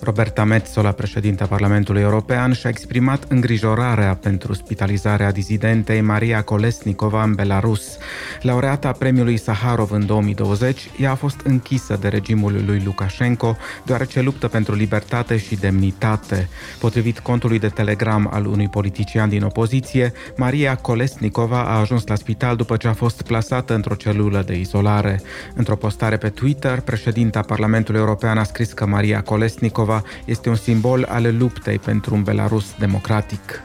[0.00, 7.96] Roberta Metsola, președinta Parlamentului European, și-a exprimat îngrijorarea pentru spitalizarea dizidentei Maria Kolesnikova în Belarus.
[8.40, 14.48] Laureata premiului Saharov în 2020, ea a fost închisă de regimul lui Lukashenko, deoarece luptă
[14.48, 16.48] pentru libertate și demnitate.
[16.78, 22.56] Potrivit contului de telegram al unui politician din opoziție, Maria Kolesnikova a ajuns la spital
[22.56, 25.20] după ce a fost plasată într-o celulă de izolare.
[25.54, 29.85] Într-o postare pe Twitter, președinta Parlamentului European a scris că Maria Kolesnikova
[30.24, 33.62] este un simbol al luptei pentru un Belarus democratic.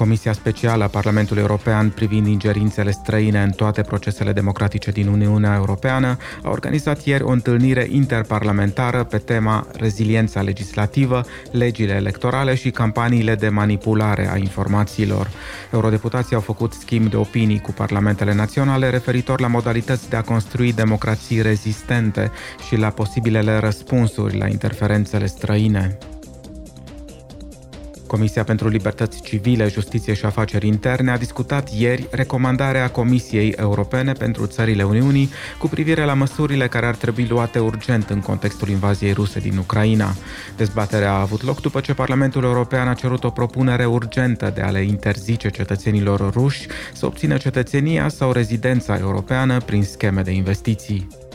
[0.00, 6.16] Comisia Specială a Parlamentului European privind ingerințele străine în toate procesele democratice din Uniunea Europeană
[6.42, 13.48] a organizat ieri o întâlnire interparlamentară pe tema reziliența legislativă, legile electorale și campaniile de
[13.48, 15.30] manipulare a informațiilor.
[15.72, 20.72] Eurodeputații au făcut schimb de opinii cu parlamentele naționale referitor la modalități de a construi
[20.72, 22.30] democrații rezistente
[22.66, 25.98] și la posibilele răspunsuri la interferențele străine.
[28.10, 34.46] Comisia pentru Libertăți Civile, Justiție și Afaceri Interne a discutat ieri recomandarea Comisiei Europene pentru
[34.46, 39.38] țările Uniunii cu privire la măsurile care ar trebui luate urgent în contextul invaziei ruse
[39.40, 40.14] din Ucraina.
[40.56, 44.70] Dezbaterea a avut loc după ce Parlamentul European a cerut o propunere urgentă de a
[44.70, 51.29] le interzice cetățenilor ruși să obțină cetățenia sau rezidența europeană prin scheme de investiții.